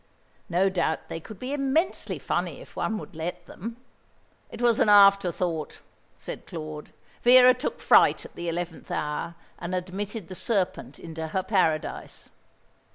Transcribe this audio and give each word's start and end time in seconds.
No 0.49 0.67
doubt 0.67 1.09
they 1.09 1.19
could 1.19 1.37
be 1.37 1.53
immensely 1.53 2.17
funny 2.17 2.59
if 2.59 2.75
one 2.75 2.97
would 2.97 3.15
let 3.15 3.45
them." 3.45 3.77
"It 4.49 4.59
was 4.59 4.79
an 4.79 4.89
after 4.89 5.31
thought," 5.31 5.79
said 6.17 6.47
Claude. 6.47 6.89
"Vera 7.23 7.53
took 7.53 7.79
fright 7.79 8.25
at 8.25 8.33
the 8.33 8.49
eleventh 8.49 8.89
hour, 8.89 9.35
and 9.59 9.75
admitted 9.75 10.27
the 10.27 10.33
serpent 10.33 10.97
into 10.97 11.27
her 11.27 11.43
paradise." 11.43 12.31